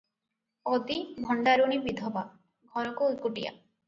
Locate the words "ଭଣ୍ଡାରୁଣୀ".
1.27-1.77